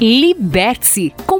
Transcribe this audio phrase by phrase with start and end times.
[0.00, 1.12] Liberte-se!
[1.26, 1.39] Com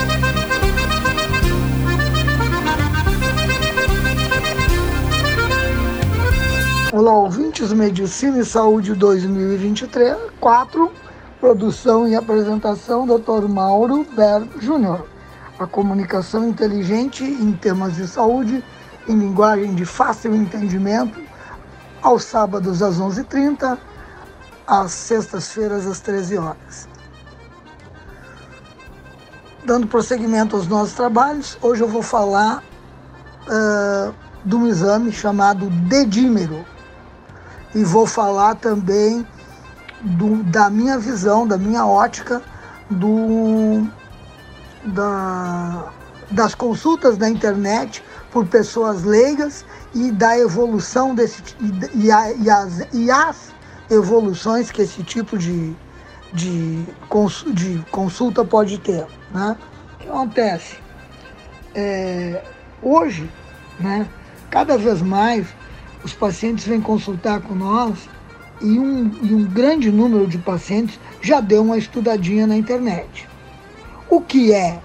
[7.01, 10.91] Olá, ouvintes Medicina e Saúde 2023, 4,
[11.39, 13.47] produção e apresentação, Dr.
[13.49, 15.07] Mauro Ber Júnior.
[15.57, 18.63] A comunicação inteligente em temas de saúde,
[19.07, 21.19] em linguagem de fácil entendimento,
[22.03, 23.79] aos sábados às 11h30,
[24.67, 26.87] às sextas-feiras às 13 horas.
[29.65, 32.63] Dando prosseguimento aos nossos trabalhos, hoje eu vou falar
[33.47, 34.13] uh,
[34.45, 36.63] de um exame chamado dedímero
[37.73, 39.25] e vou falar também
[40.01, 42.41] do, da minha visão, da minha ótica,
[42.89, 43.87] do,
[44.85, 45.91] da,
[46.31, 51.43] das consultas na internet por pessoas leigas e da evolução desse
[51.93, 52.07] e,
[52.43, 53.51] e, as, e as
[53.89, 55.73] evoluções que esse tipo de,
[56.33, 56.83] de,
[57.53, 59.05] de consulta pode ter.
[59.33, 59.55] Né?
[59.93, 60.77] O que acontece?
[61.75, 62.43] É,
[62.81, 63.29] hoje,
[63.79, 64.07] né,
[64.49, 65.47] cada vez mais
[66.03, 68.09] os pacientes vêm consultar com nós
[68.61, 73.27] e um, e um grande número de pacientes já deu uma estudadinha na internet.
[74.09, 74.79] o que é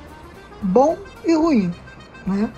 [0.62, 1.74] bom e ruim.
[2.26, 2.50] Né?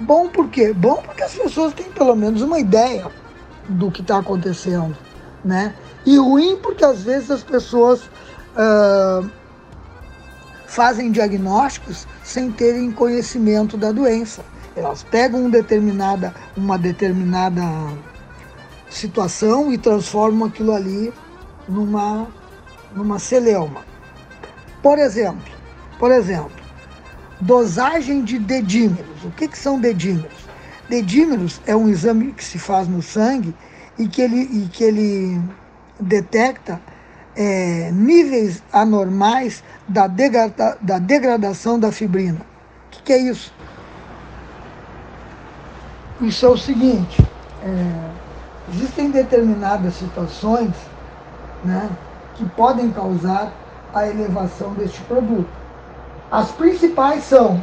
[0.00, 0.72] Bom por quê?
[0.72, 3.06] Bom porque as pessoas têm pelo menos uma ideia
[3.68, 4.96] do que está acontecendo.
[5.44, 5.74] Né?
[6.06, 8.02] E ruim porque às vezes as pessoas
[8.56, 9.30] uh,
[10.66, 14.42] fazem diagnósticos sem terem conhecimento da doença.
[14.76, 17.62] Elas pegam um determinada, uma determinada
[18.88, 21.12] situação e transformam aquilo ali
[21.68, 22.28] numa,
[22.94, 23.82] numa celeuma.
[24.82, 25.52] Por exemplo,
[25.98, 26.52] por exemplo,
[27.40, 29.24] dosagem de dedímeros.
[29.24, 30.48] O que, que são dedímeros?
[30.88, 33.54] Dedímeros é um exame que se faz no sangue
[33.98, 35.40] e que ele, e que ele
[36.00, 36.80] detecta
[37.36, 42.40] é, níveis anormais da, degrada, da degradação da fibrina.
[42.86, 43.54] O que, que, é isso?
[46.20, 47.24] Isso é o seguinte:
[47.62, 48.10] é,
[48.72, 50.70] existem determinadas situações
[51.64, 51.88] né,
[52.34, 53.52] que podem causar
[53.94, 55.48] a elevação deste produto.
[56.30, 57.60] As principais são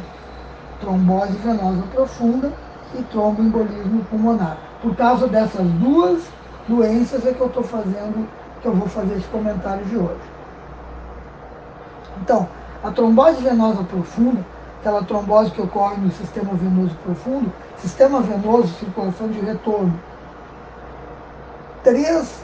[0.80, 2.52] trombose venosa profunda
[2.98, 4.58] e tromboembolismo pulmonar.
[4.82, 6.22] Por causa dessas duas
[6.68, 8.28] doenças é que eu estou fazendo,
[8.60, 10.20] que eu vou fazer esse comentário de hoje.
[12.22, 12.48] Então,
[12.82, 14.44] a trombose venosa profunda,
[14.80, 19.98] aquela trombose que ocorre no sistema venoso profundo, sistema venoso, circulação de retorno.
[21.82, 22.40] Três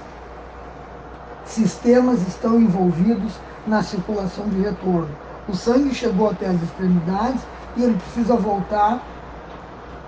[1.44, 3.34] sistemas estão envolvidos
[3.66, 5.08] na circulação de retorno.
[5.48, 7.40] O sangue chegou até as extremidades
[7.76, 9.00] e ele precisa voltar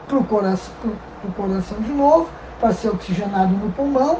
[0.08, 0.72] para o coração,
[1.36, 2.28] coração de novo,
[2.60, 4.18] para ser oxigenado no pulmão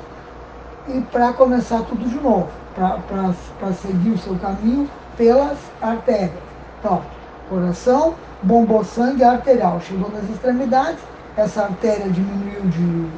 [0.88, 6.35] e para começar tudo de novo, para seguir o seu caminho pelas artérias.
[6.79, 7.02] Então,
[7.49, 10.99] coração, bombou sangue arterial, chegou nas extremidades,
[11.37, 13.09] essa artéria diminuiu de,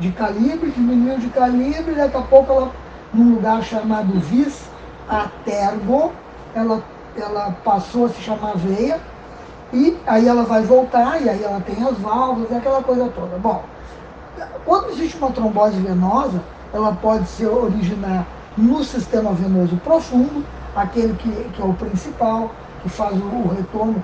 [0.00, 2.70] de calibre, diminuiu de calibre, daqui a pouco ela,
[3.12, 4.68] num lugar chamado vis
[5.08, 6.12] atergo,
[6.54, 6.82] ela,
[7.16, 8.98] ela passou a se chamar veia,
[9.72, 13.38] e aí ela vai voltar, e aí ela tem as válvulas, aquela coisa toda.
[13.38, 13.62] Bom,
[14.64, 16.40] quando existe uma trombose venosa,
[16.72, 20.44] ela pode se originar no sistema venoso profundo,
[20.74, 22.50] aquele que, que é o principal,
[22.82, 24.02] que faz o, retorno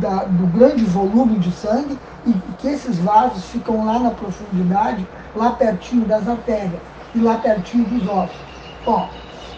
[0.00, 5.50] da, do grande volume de sangue, e que esses vasos ficam lá na profundidade, lá
[5.52, 6.80] pertinho das artérias
[7.14, 8.36] e lá pertinho dos ossos.
[8.84, 9.08] Bom,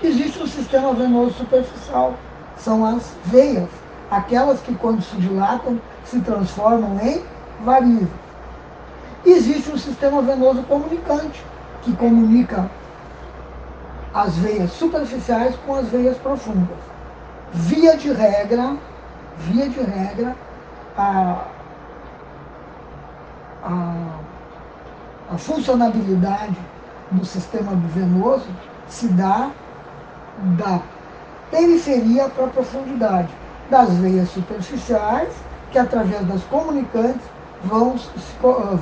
[0.02, 2.14] existe um sistema venoso superficial,
[2.58, 3.68] são as veias,
[4.10, 7.22] aquelas que quando se dilatam se transformam em
[7.64, 8.08] varizes.
[9.24, 11.42] Existe um sistema venoso comunicante,
[11.82, 12.68] que comunica
[14.14, 16.95] as veias superficiais com as veias profundas.
[17.52, 18.76] Via de regra,
[19.38, 20.36] via de regra,
[20.96, 21.44] a,
[23.62, 23.94] a,
[25.32, 26.56] a funcionabilidade
[27.10, 28.46] do sistema venoso
[28.88, 29.50] se dá
[30.58, 30.80] da
[31.50, 33.28] periferia para a profundidade,
[33.70, 35.32] das veias superficiais,
[35.72, 37.22] que através das comunicantes
[37.64, 37.96] vão,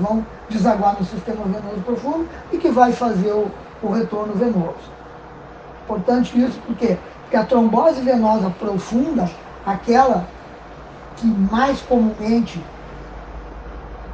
[0.00, 3.50] vão desaguar no sistema venoso profundo e que vai fazer o,
[3.82, 4.93] o retorno venoso.
[5.84, 9.29] Importante isso porque, porque a trombose venosa profunda,
[9.67, 10.26] aquela
[11.17, 12.62] que mais comumente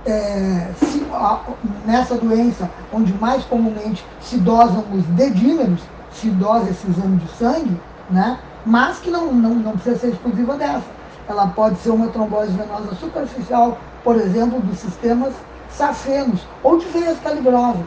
[0.07, 1.41] é, se, a,
[1.85, 5.81] nessa doença, onde mais comumente se dosam os dedímeros,
[6.13, 7.81] se dosa esse exame de sangue,
[8.11, 8.39] né?
[8.65, 11.01] mas que não, não, não precisa ser exclusiva dessa.
[11.29, 15.33] Ela pode ser uma trombose venosa superficial, por exemplo, dos sistemas
[15.71, 17.85] safenos ou de veias calibrosas.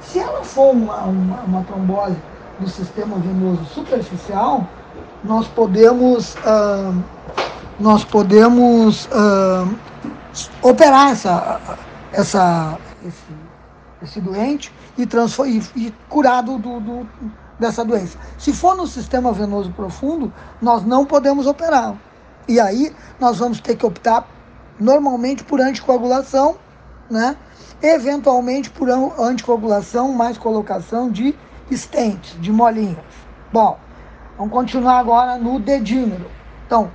[0.00, 2.16] Se ela for uma, uma, uma trombose
[2.58, 4.66] do sistema venoso superficial,
[5.24, 6.92] nós podemos, ah,
[7.78, 9.66] nós podemos ah,
[10.62, 11.60] operar essa,
[12.12, 13.24] essa, esse,
[14.02, 17.06] esse doente e, e, e curar do, do,
[17.58, 18.18] dessa doença.
[18.38, 21.96] Se for no sistema venoso profundo, nós não podemos operar.
[22.46, 24.26] E aí nós vamos ter que optar
[24.78, 26.56] normalmente por anticoagulação,
[27.10, 27.36] né?
[27.82, 31.34] eventualmente por anticoagulação mais colocação de
[31.70, 32.98] estentes, de molinhas.
[33.52, 33.78] Bom,
[34.36, 36.26] vamos continuar agora no dedímero.
[36.66, 36.90] Então,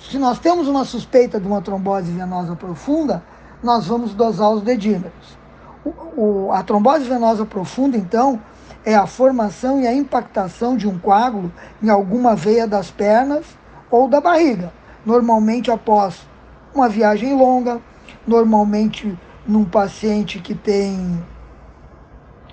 [0.00, 3.22] se nós temos uma suspeita de uma trombose venosa profunda,
[3.62, 5.38] nós vamos dosar os dedímeros.
[5.84, 8.40] O, o, a trombose venosa profunda, então,
[8.84, 13.44] é a formação e a impactação de um coágulo em alguma veia das pernas
[13.90, 14.72] ou da barriga,
[15.04, 16.26] normalmente após
[16.74, 17.80] uma viagem longa,
[18.26, 21.22] normalmente num paciente que tem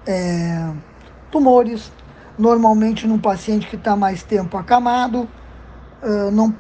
[0.06, 0.70] é,
[1.32, 1.92] tumores,
[2.38, 5.28] normalmente num paciente que está mais tempo acamado,
[6.04, 6.54] uh, não,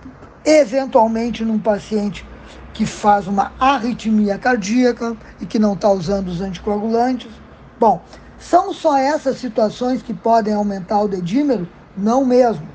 [0.45, 2.25] eventualmente num paciente
[2.73, 7.31] que faz uma arritmia cardíaca e que não está usando os anticoagulantes.
[7.79, 8.01] Bom,
[8.37, 11.67] são só essas situações que podem aumentar o dedímero?
[11.95, 12.67] Não mesmo.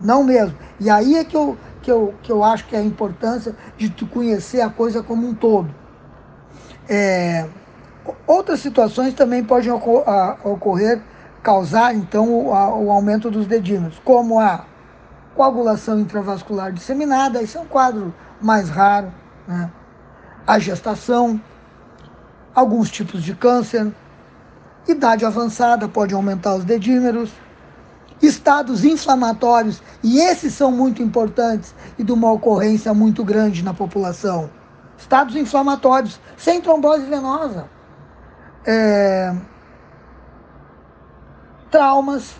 [0.00, 0.56] Não mesmo.
[0.80, 3.90] E aí é que eu, que eu, que eu acho que é a importância de
[3.90, 5.72] tu conhecer a coisa como um todo.
[6.88, 7.46] É,
[8.26, 11.02] outras situações também podem ocorrer,
[11.46, 14.64] causar então o, o aumento dos dedímeros, como a
[15.36, 19.14] coagulação intravascular disseminada, isso é um quadro mais raro,
[19.46, 19.70] né?
[20.44, 21.40] a gestação,
[22.52, 23.94] alguns tipos de câncer,
[24.88, 27.30] idade avançada pode aumentar os dedímeros,
[28.20, 34.50] estados inflamatórios, e esses são muito importantes e de uma ocorrência muito grande na população.
[34.98, 37.68] Estados inflamatórios, sem trombose venosa.
[38.66, 39.32] É...
[41.70, 42.34] Traumas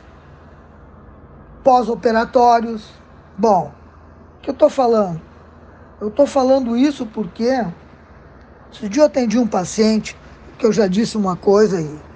[1.63, 2.85] pós-operatórios.
[3.37, 3.73] Bom,
[4.39, 5.21] o que eu estou falando?
[6.01, 7.65] Eu estou falando isso porque
[8.73, 10.17] esse dia eu atendi um paciente
[10.59, 12.07] que eu já disse uma coisa e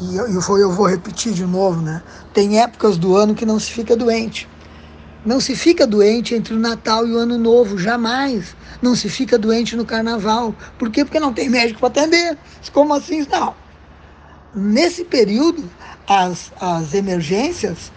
[0.00, 2.02] e eu, eu vou repetir de novo, né?
[2.32, 4.48] Tem épocas do ano que não se fica doente.
[5.26, 8.54] Não se fica doente entre o Natal e o Ano Novo, jamais.
[8.80, 10.54] Não se fica doente no Carnaval.
[10.78, 11.04] Por quê?
[11.04, 12.38] Porque não tem médico para atender.
[12.72, 13.26] Como assim?
[13.28, 13.54] Não.
[14.54, 15.70] Nesse período,
[16.06, 17.92] as, as emergências,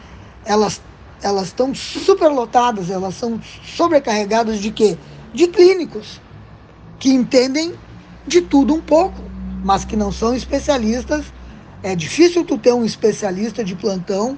[0.46, 0.82] elas
[1.24, 4.98] elas estão superlotadas, elas são sobrecarregadas de quê?
[5.34, 6.20] De clínicos
[7.00, 7.74] que entendem
[8.26, 9.22] de tudo um pouco,
[9.64, 11.26] mas que não são especialistas
[11.84, 14.38] é difícil tu ter um especialista de plantão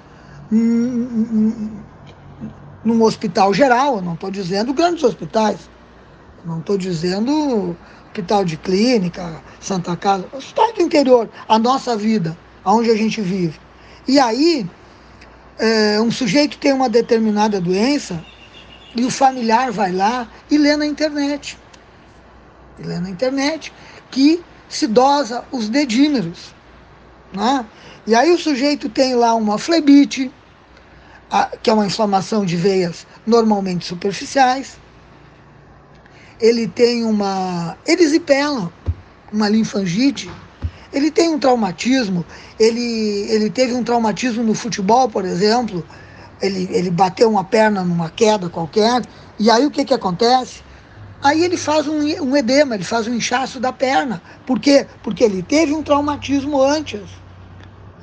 [2.83, 5.69] num hospital geral, eu não estou dizendo grandes hospitais,
[6.45, 7.75] não estou dizendo
[8.07, 13.59] hospital de clínica, Santa Casa, hospital do interior, a nossa vida, aonde a gente vive.
[14.07, 14.69] E aí,
[15.57, 18.23] é, um sujeito tem uma determinada doença
[18.95, 21.57] e o familiar vai lá e lê na internet.
[22.79, 23.73] E lê na internet
[24.11, 26.53] que se dosa os dedímeros.
[27.33, 27.65] Né?
[28.05, 30.31] E aí o sujeito tem lá uma flebite,
[31.63, 34.77] que é uma inflamação de veias normalmente superficiais.
[36.39, 38.71] Ele tem uma erisipela,
[39.31, 40.29] uma linfangite.
[40.91, 42.25] Ele tem um traumatismo.
[42.59, 45.85] Ele, ele teve um traumatismo no futebol, por exemplo.
[46.41, 49.01] Ele, ele bateu uma perna numa queda qualquer.
[49.39, 50.61] E aí o que, que acontece?
[51.23, 54.21] Aí ele faz um, um edema, ele faz um inchaço da perna.
[54.45, 54.85] Por quê?
[55.01, 57.01] Porque ele teve um traumatismo antes.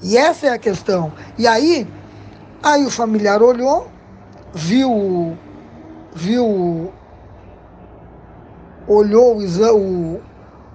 [0.03, 1.13] E essa é a questão.
[1.37, 1.87] E aí,
[2.63, 3.93] aí o familiar olhou,
[4.55, 5.37] viu,
[6.15, 6.93] viu,
[8.91, 10.21] olhou o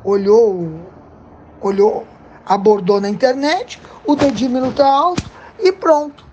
[0.05, 0.69] olhou,
[1.59, 2.07] olhou,
[2.45, 5.29] abordou na internet, o dedímero está alto
[5.59, 6.25] e pronto.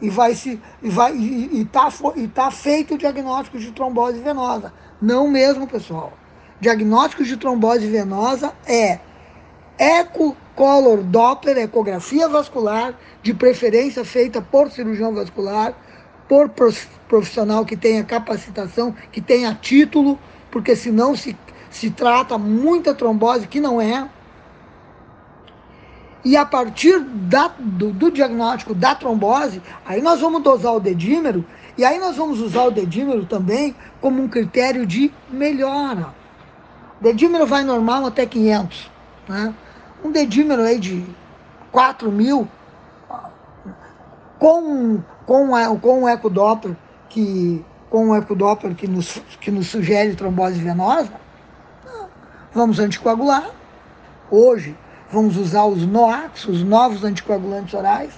[0.00, 4.18] E vai se e vai e, e tá, e tá feito o diagnóstico de trombose
[4.18, 4.72] venosa.
[5.00, 6.12] Não mesmo, pessoal.
[6.60, 8.98] Diagnóstico de trombose venosa é
[9.78, 15.72] eco color Doppler, ecografia vascular, de preferência feita por cirurgião vascular,
[16.28, 16.50] por
[17.08, 20.18] profissional que tenha capacitação, que tenha título,
[20.50, 21.36] porque senão se,
[21.70, 24.08] se trata muita trombose que não é.
[26.24, 31.44] E a partir da, do, do, diagnóstico da trombose, aí nós vamos dosar o dedímero,
[31.76, 36.12] e aí nós vamos usar o dedímero também como um critério de melhora.
[37.00, 38.90] O dedímero vai normal até 500,
[39.28, 39.54] né?
[40.04, 41.04] um dedímero aí de
[41.70, 42.48] 4 mil,
[44.38, 46.76] com, com, com um ecodoppler
[47.08, 51.12] que, com um ecodoppler que nos, que nos sugere trombose venosa,
[52.52, 53.50] vamos anticoagular.
[54.30, 54.76] Hoje,
[55.10, 58.12] vamos usar os NOACs, os novos anticoagulantes orais,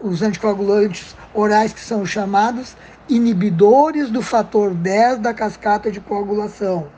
[0.00, 2.76] os anticoagulantes orais que são chamados
[3.08, 6.88] inibidores do fator 10 da cascata de coagulação,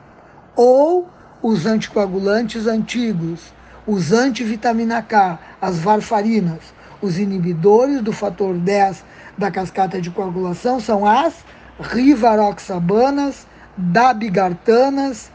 [0.55, 1.09] ou
[1.41, 3.51] os anticoagulantes antigos,
[3.85, 6.61] os antivitamina K, as varfarinas,
[7.01, 9.03] os inibidores do fator 10
[9.37, 11.33] da cascata de coagulação são as
[11.79, 15.31] rivaroxabanas, dabigartanas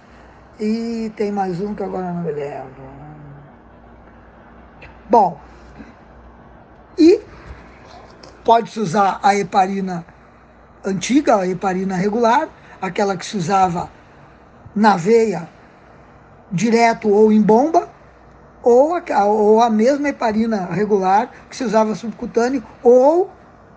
[0.61, 2.83] e tem mais um que agora não me lembro.
[5.09, 5.41] Bom,
[6.99, 7.21] e
[8.45, 10.05] pode-se usar a heparina
[10.85, 12.49] antiga, a heparina regular,
[12.81, 13.91] aquela que se usava
[14.75, 15.49] na veia
[16.51, 17.89] direto ou em bomba,
[18.63, 23.31] ou a, ou a mesma heparina regular que se usava subcutâneo, ou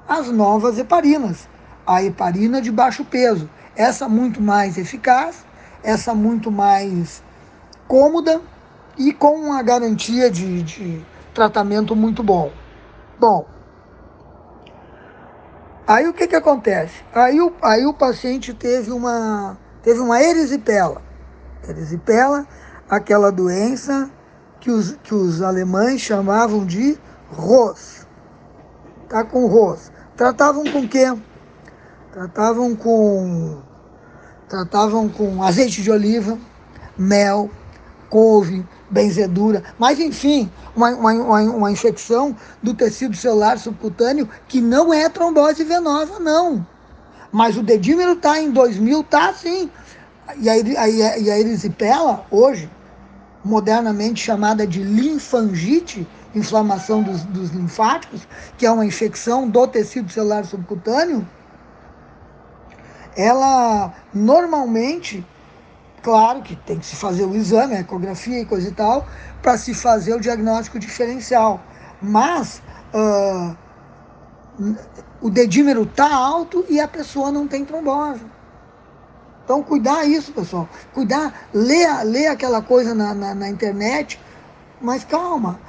[0.07, 1.47] as novas heparinas,
[1.95, 3.49] a heparina de baixo peso.
[3.75, 5.45] Essa muito mais eficaz,
[5.83, 7.23] essa muito mais
[7.87, 8.41] cômoda
[8.97, 12.51] e com uma garantia de, de tratamento muito bom.
[13.19, 13.45] Bom,
[15.87, 17.03] aí o que, que acontece?
[17.13, 21.01] Aí o, aí o paciente teve uma, teve uma erisipela.
[21.67, 22.47] Erisipela,
[22.89, 24.09] aquela doença
[24.59, 26.97] que os, que os alemães chamavam de
[27.29, 28.07] ROS.
[29.07, 29.91] Tá com ROS.
[30.15, 31.13] Tratavam com quê?
[32.11, 33.61] Tratavam com
[34.49, 36.37] tratavam com azeite de oliva,
[36.97, 37.49] mel,
[38.09, 45.07] couve, benzedura, mas enfim, uma, uma, uma, infecção do tecido celular subcutâneo que não é
[45.07, 46.67] trombose venosa, não.
[47.31, 49.71] Mas o dedímero está em 2000, tá sim.
[50.37, 52.69] E a, e a erisipela, hoje,
[53.45, 58.27] modernamente chamada de linfangite, inflamação dos, dos linfáticos,
[58.57, 61.25] que é uma infecção do tecido celular subcutâneo,
[63.15, 65.25] ela normalmente,
[66.01, 69.05] claro que tem que se fazer o exame, a ecografia e coisa e tal,
[69.41, 71.61] para se fazer o diagnóstico diferencial.
[72.01, 72.61] Mas
[72.93, 73.55] uh,
[75.21, 78.25] o dedímero está alto e a pessoa não tem trombose.
[79.43, 80.69] Então, cuidar isso, pessoal.
[80.93, 84.19] Cuidar, ler, ler aquela coisa na, na, na internet,
[84.79, 85.59] mas calma.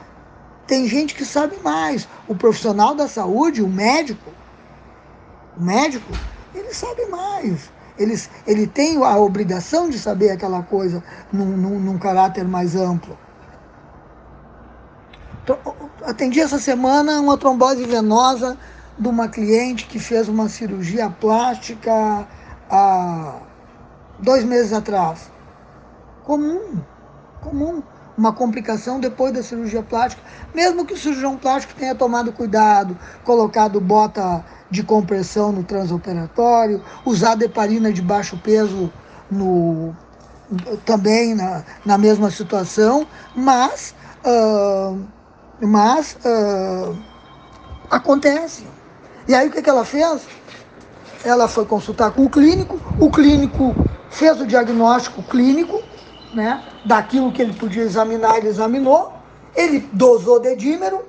[0.66, 2.08] Tem gente que sabe mais.
[2.28, 4.30] O profissional da saúde, o médico,
[5.56, 6.12] o médico,
[6.54, 7.70] ele sabe mais.
[7.98, 13.18] Ele, ele tem a obrigação de saber aquela coisa num, num, num caráter mais amplo.
[16.04, 18.56] Atendi essa semana uma trombose venosa
[18.98, 22.26] de uma cliente que fez uma cirurgia plástica
[22.70, 23.40] há
[24.18, 25.30] dois meses atrás.
[26.24, 26.80] Comum,
[27.40, 27.82] comum.
[28.16, 30.22] Uma complicação depois da cirurgia plástica.
[30.54, 37.42] Mesmo que o cirurgião plástico tenha tomado cuidado, colocado bota de compressão no transoperatório, usado
[37.42, 38.90] heparina de baixo peso
[39.30, 39.94] no,
[40.86, 44.98] também na, na mesma situação, mas, uh,
[45.60, 46.96] mas uh,
[47.90, 48.66] acontece.
[49.28, 50.22] E aí o que, que ela fez?
[51.22, 53.76] Ela foi consultar com o clínico, o clínico
[54.08, 55.82] fez o diagnóstico clínico,
[56.32, 59.12] né, daquilo que ele podia examinar, ele examinou,
[59.54, 61.02] ele dosou dedímero,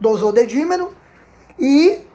[0.00, 0.94] dosou dedímero
[1.58, 2.05] e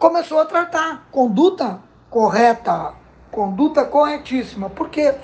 [0.00, 1.06] começou a tratar.
[1.12, 1.78] Conduta
[2.08, 2.94] correta,
[3.30, 4.70] conduta corretíssima.
[4.70, 5.14] Por quê?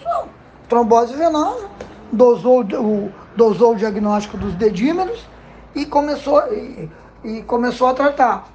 [0.69, 1.67] Trombose venosa,
[2.12, 5.27] dosou o, dosou o diagnóstico dos dedímeros
[5.75, 6.91] e começou, e,
[7.25, 8.55] e começou a tratar.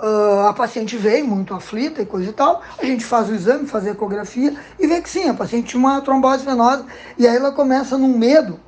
[0.00, 3.66] Uh, a paciente veio muito aflita e coisa e tal, a gente faz o exame,
[3.66, 6.84] faz a ecografia e vê que sim, a paciente tinha uma trombose venosa.
[7.16, 8.60] E aí ela começa num medo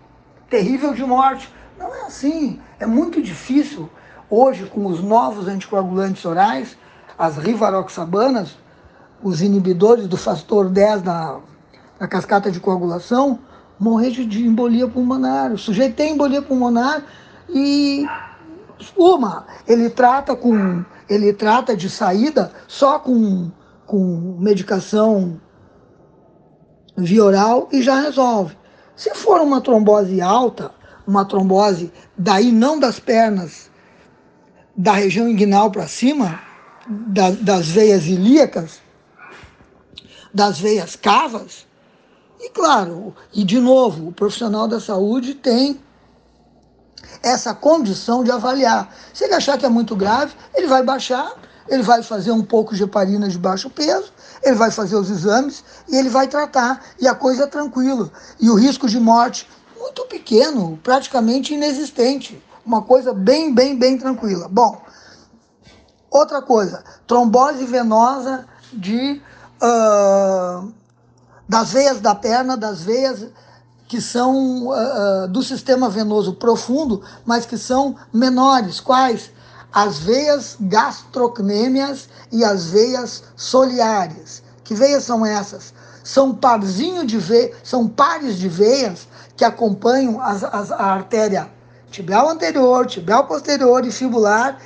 [0.48, 1.53] terrível de morte.
[1.79, 3.88] Não é assim, é muito difícil
[4.30, 6.78] hoje com os novos anticoagulantes orais,
[7.18, 8.56] as rivaroxabanas,
[9.22, 11.40] os inibidores do fator 10 da,
[12.08, 13.40] cascata de coagulação,
[13.78, 15.52] morrer de, de embolia pulmonar.
[15.52, 17.02] O sujeito tem embolia pulmonar
[17.48, 18.06] e
[18.96, 23.50] uma, ele trata com ele trata de saída só com,
[23.84, 25.40] com medicação
[26.96, 28.56] via oral e já resolve.
[28.94, 30.70] Se for uma trombose alta,
[31.06, 33.69] uma trombose daí não das pernas,
[34.76, 36.40] da região inguinal para cima,
[36.88, 38.80] da, das veias ilíacas,
[40.33, 41.66] das veias cavas,
[42.40, 45.78] e claro, e de novo, o profissional da saúde tem
[47.22, 48.94] essa condição de avaliar.
[49.12, 51.35] Se ele achar que é muito grave, ele vai baixar,
[51.68, 54.11] ele vai fazer um pouco de heparina de baixo peso,
[54.42, 58.11] ele vai fazer os exames e ele vai tratar, e a coisa é tranquila.
[58.40, 59.46] E o risco de morte
[59.78, 62.42] muito pequeno, praticamente inexistente.
[62.70, 64.46] Uma coisa bem, bem, bem tranquila.
[64.48, 64.80] Bom,
[66.09, 69.20] outra coisa, trombose venosa de
[69.61, 70.72] uh,
[71.48, 73.26] das veias da perna, das veias
[73.88, 78.78] que são uh, do sistema venoso profundo, mas que são menores.
[78.78, 79.33] Quais?
[79.72, 84.44] As veias gastrocnêmias e as veias soliares.
[84.62, 85.74] Que veias são essas?
[86.04, 91.59] São parzinho de veias, são pares de veias que acompanham as, as, a artéria
[91.90, 94.59] tibial anterior, tibial posterior e fibular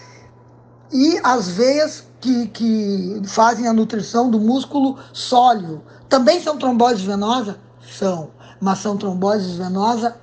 [0.93, 5.83] e as veias que, que fazem a nutrição do músculo sólido.
[6.09, 7.57] Também são tromboses venosas?
[7.99, 8.31] São
[8.65, 10.15] mas são tromboses venosas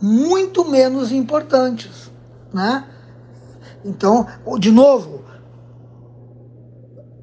[0.00, 2.10] muito menos importantes,
[2.50, 2.86] né?
[3.84, 4.26] Então,
[4.58, 5.22] de novo,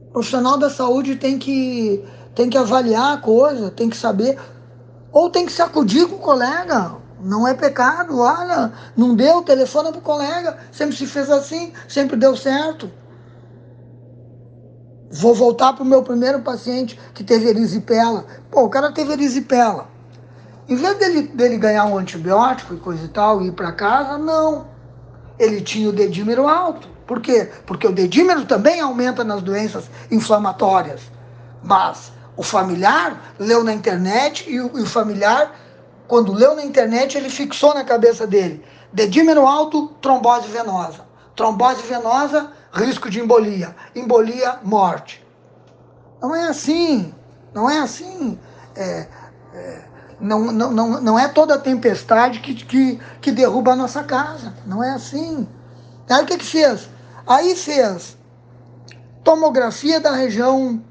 [0.07, 4.39] o profissional da saúde tem que, tem que avaliar a coisa, tem que saber,
[5.11, 6.97] ou tem que se acudir com o colega.
[7.19, 12.35] Não é pecado, olha, não deu, telefona pro colega, sempre se fez assim, sempre deu
[12.35, 12.89] certo.
[15.11, 18.25] Vou voltar pro meu primeiro paciente que teve erisipela.
[18.51, 19.87] Pô, o cara teve erisipela.
[20.67, 24.19] Em vez dele, dele ganhar um antibiótico e coisa e tal e ir para casa,
[24.19, 24.67] não.
[25.39, 26.87] Ele tinha o dedímero alto.
[27.07, 27.49] Por quê?
[27.65, 31.01] Porque o dedímero também aumenta nas doenças inflamatórias.
[31.63, 35.51] Mas o familiar leu na internet e o, e o familiar,
[36.09, 41.07] quando leu na internet, ele fixou na cabeça dele: dedímero alto, trombose venosa.
[41.35, 43.75] trombose venosa, risco de embolia.
[43.95, 45.23] Embolia, morte.
[46.19, 47.13] Não é assim.
[47.53, 48.37] Não é assim.
[48.75, 49.07] É,
[49.53, 49.81] é,
[50.19, 54.53] não, não, não, não é toda tempestade que, que, que derruba a nossa casa.
[54.65, 55.47] Não é assim.
[56.09, 56.89] Aí o que, que fez?
[57.27, 58.17] Aí fez
[59.23, 60.83] tomografia da região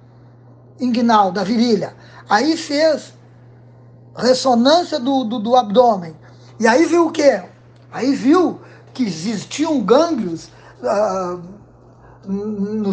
[0.78, 1.92] inguinal, da virilha.
[2.31, 3.17] Aí fez
[4.18, 6.14] ressonância do, do, do abdômen.
[6.61, 7.42] E aí viu o quê?
[7.92, 8.61] Aí viu
[8.92, 10.50] que existiam gânglios
[10.83, 11.40] uh,
[12.28, 12.90] no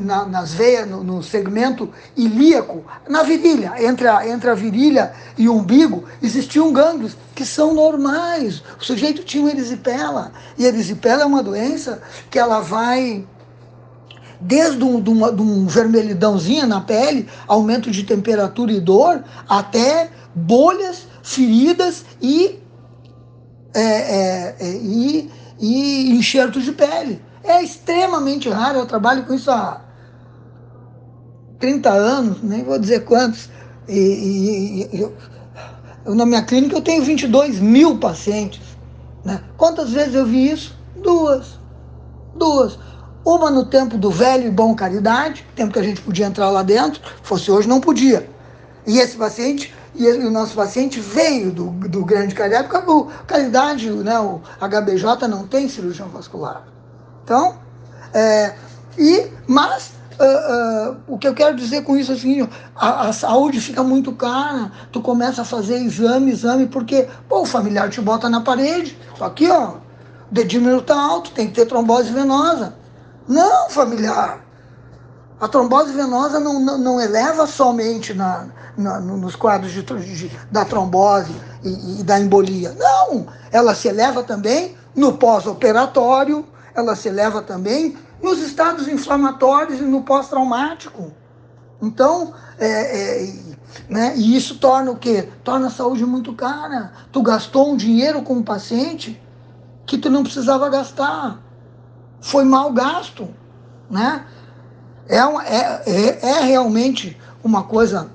[0.00, 5.46] na, nas veias, no, no, segmento ilíaco, na virilha, entre a, entre a virilha e
[5.46, 8.62] o umbigo, existiam gânglios que são normais.
[8.80, 10.32] O sujeito tinha uma erisipela.
[10.56, 13.26] E erisipela é uma doença que ela vai
[14.40, 20.10] desde um, de, uma, de um vermelhidãozinho na pele, aumento de temperatura e dor, até
[20.38, 22.58] bolhas, feridas e,
[23.74, 27.22] é, é, é, e, e enxertos de pele.
[27.42, 29.80] É extremamente raro, eu trabalho com isso há
[31.58, 33.50] 30 anos, nem vou dizer quantos.
[33.88, 35.14] E, e, e eu,
[36.14, 38.60] na minha clínica eu tenho 22 mil pacientes.
[39.24, 39.42] Né?
[39.56, 40.76] Quantas vezes eu vi isso?
[41.02, 41.58] Duas.
[42.36, 42.78] Duas.
[43.24, 46.62] Uma no tempo do velho e bom caridade, tempo que a gente podia entrar lá
[46.62, 48.28] dentro, fosse hoje não podia.
[48.86, 53.90] E esse paciente, e o nosso paciente veio do, do grande caridade, porque o caridade,
[53.90, 56.62] né, o HBJ não tem cirurgião vascular.
[57.24, 57.58] Então,
[58.14, 58.54] é,
[58.96, 63.12] e, mas Uh, uh, o que eu quero dizer com isso é assim, a, a,
[63.12, 68.00] saúde fica muito cara, tu começa a fazer exame, exame, porque pô, o familiar te
[68.00, 69.80] bota na parede, aqui ó, o
[70.28, 72.74] dedímero tá alto, tem que ter trombose venosa.
[73.28, 74.40] Não, familiar.
[75.40, 80.64] A trombose venosa não, não, não eleva somente na, na, nos quadros de, de, da
[80.64, 82.74] trombose e, e da embolia.
[82.78, 83.26] Não!
[83.50, 90.02] Ela se eleva também no pós-operatório, ela se eleva também nos estados inflamatórios e no
[90.02, 91.12] pós-traumático.
[91.82, 93.32] Então, é, é,
[93.88, 95.28] né, e isso torna o quê?
[95.44, 96.92] Torna a saúde muito cara.
[97.12, 99.20] Tu gastou um dinheiro com o paciente
[99.84, 101.40] que tu não precisava gastar
[102.20, 103.28] foi mal gasto,
[103.90, 104.24] né?
[105.08, 108.10] É, é, é, é realmente uma coisa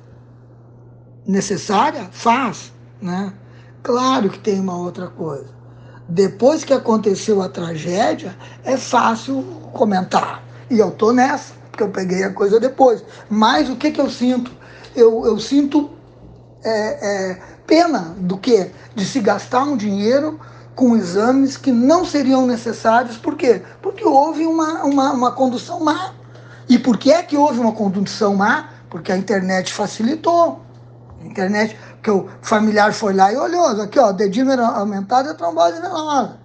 [1.25, 2.09] necessária?
[2.12, 3.33] Faz, né?
[3.81, 5.47] Claro que tem uma outra coisa.
[6.07, 10.43] Depois que aconteceu a tragédia, é fácil comentar.
[10.69, 13.03] E eu tô nessa, porque eu peguei a coisa depois.
[13.29, 14.51] Mas o que, que eu sinto?
[14.95, 15.89] Eu, eu sinto
[16.63, 18.71] é, é, pena do que?
[18.95, 20.39] De se gastar um dinheiro
[20.75, 23.17] com exames que não seriam necessários.
[23.17, 23.62] Por quê?
[23.81, 26.13] Porque houve uma, uma, uma condução má.
[26.67, 28.69] E por que é que houve uma condução má?
[28.89, 30.62] Porque a internet facilitou.
[31.25, 36.38] Internet, que o familiar foi lá e olhou, aqui ó, dedímero aumentado é trombose venosa.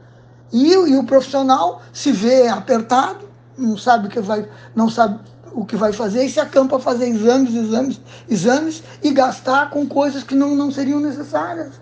[0.53, 5.21] E, e o profissional se vê apertado, não sabe o que vai, não sabe
[5.53, 9.87] o que vai fazer e se acampa a fazer exames, exames, exames e gastar com
[9.87, 11.73] coisas que não, não seriam necessárias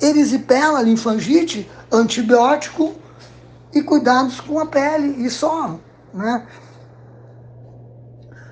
[0.00, 2.94] erisipela, linfangite, antibiótico
[3.72, 5.78] e cuidados com a pele e só,
[6.12, 6.46] né?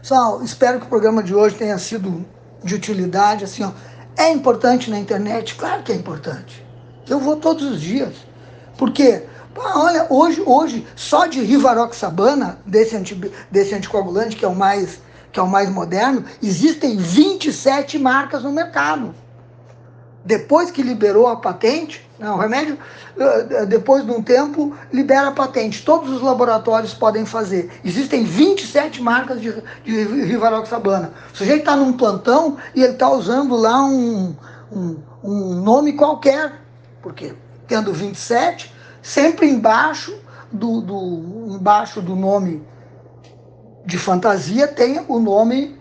[0.03, 2.25] Só espero que o programa de hoje tenha sido
[2.65, 3.71] de utilidade, assim, ó.
[4.17, 5.55] É importante na internet?
[5.55, 6.65] Claro que é importante.
[7.09, 8.15] Eu vou todos os dias.
[8.79, 9.23] Porque,
[9.57, 13.15] olha, hoje, hoje, só de rivaroxabana, desse, anti,
[13.51, 18.53] desse anticoagulante, que é o mais que é o mais moderno, existem 27 marcas no
[18.53, 19.13] mercado
[20.25, 22.79] depois que liberou a patente, né, o remédio,
[23.19, 25.85] eh, eh, depois de um tempo, libera patente.
[25.85, 27.71] Todos os laboratórios podem fazer.
[27.85, 29.53] Existem 27 marcas de,
[29.85, 31.13] de Rivaroxabana.
[31.33, 34.35] O sujeito está num plantão e ele está usando lá um,
[34.73, 36.61] um, um nome qualquer.
[37.03, 37.35] Por quê?
[37.67, 38.73] Tendo 27,
[39.03, 40.15] sempre embaixo
[40.53, 42.63] do, do, embaixo do nome
[43.85, 45.79] de fantasia tem o nome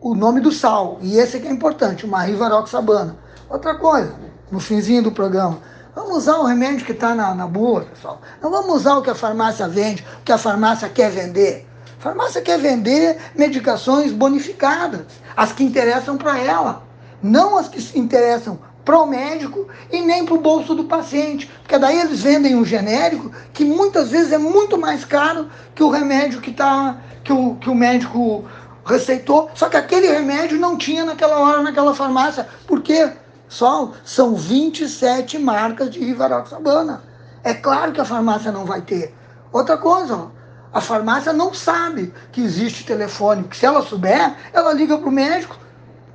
[0.00, 0.98] o nome do sal.
[1.00, 3.16] E esse aqui é importante, uma Rivaroxabana.
[3.48, 4.14] Outra coisa,
[4.50, 5.58] no finzinho do programa,
[5.94, 8.20] vamos usar o remédio que está na, na bula, pessoal.
[8.42, 11.66] Não vamos usar o que a farmácia vende, o que a farmácia quer vender.
[11.98, 15.02] A farmácia quer vender medicações bonificadas,
[15.36, 16.82] as que interessam para ela,
[17.22, 21.50] não as que interessam para o médico e nem para o bolso do paciente.
[21.62, 25.88] Porque daí eles vendem um genérico que muitas vezes é muito mais caro que o
[25.88, 28.44] remédio que, tá, que, o, que o médico
[28.84, 29.50] receitou.
[29.54, 32.46] Só que aquele remédio não tinha naquela hora naquela farmácia.
[32.66, 33.10] Por quê?
[33.48, 37.02] Só são 27 marcas de Rivaroxabana.
[37.42, 39.14] É claro que a farmácia não vai ter.
[39.52, 40.28] Outra coisa,
[40.72, 45.12] a farmácia não sabe que existe telefone, porque se ela souber, ela liga para o
[45.12, 45.56] médico.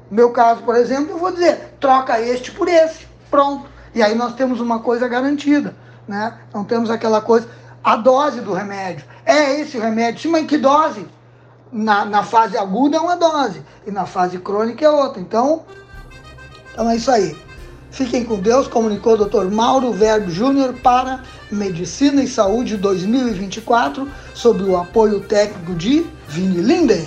[0.09, 3.07] No meu caso, por exemplo, eu vou dizer, troca este por esse.
[3.31, 3.69] Pronto.
[3.93, 5.75] E aí nós temos uma coisa garantida.
[6.07, 6.33] Né?
[6.53, 7.47] Não temos aquela coisa.
[7.83, 9.05] a dose do remédio.
[9.23, 10.21] É esse o remédio?
[10.21, 11.07] Sim, mas que dose?
[11.71, 15.21] Na, na fase aguda é uma dose e na fase crônica é outra.
[15.21, 15.63] Então,
[16.79, 17.35] então é isso aí.
[17.91, 19.51] Fiquem com Deus, comunicou o Dr.
[19.51, 27.05] Mauro Verbo Júnior para Medicina e Saúde 2024, sob o apoio técnico de Vini Linden.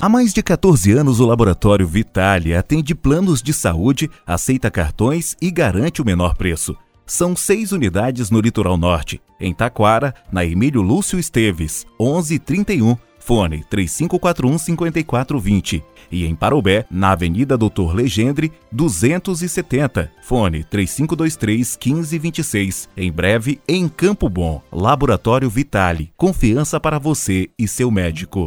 [0.00, 5.50] Há mais de 14 anos, o Laboratório Vitale atende planos de saúde, aceita cartões e
[5.50, 6.74] garante o menor preço.
[7.12, 15.82] São seis unidades no Litoral Norte, em Taquara, na Emílio Lúcio Esteves, 1131, fone 3541-5420.
[16.10, 22.88] E em Parobé, na Avenida Doutor Legendre, 270, fone 3523-1526.
[22.96, 26.10] Em breve, em Campo Bom, Laboratório Vitale.
[26.16, 28.46] Confiança para você e seu médico.